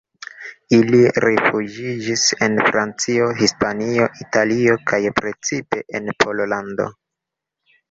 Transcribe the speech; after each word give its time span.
Ili 0.75 1.01
rifuĝiĝis 1.25 2.23
en 2.47 2.55
Francio, 2.71 3.29
Hispanio, 3.43 4.09
Italio 4.25 4.81
kaj 4.93 5.01
precipe 5.21 5.85
en 6.01 6.13
Pollando. 6.25 6.91